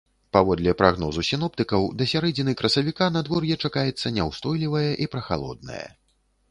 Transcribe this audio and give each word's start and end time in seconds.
Паводле 0.35 0.71
прагнозу 0.79 1.25
сіноптыкаў, 1.27 1.85
да 1.99 2.07
сярэдзіны 2.13 2.57
красавіка 2.63 3.11
надвор'е 3.17 3.59
чакаецца 3.69 4.15
няўстойлівае 4.19 4.87
і 5.05 5.11
прахалоднае. 5.15 5.85